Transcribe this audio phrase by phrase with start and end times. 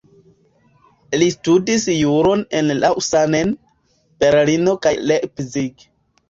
[1.23, 3.43] Li studis juron en Lausanne,
[4.25, 5.87] Berlino kaj Leipzig.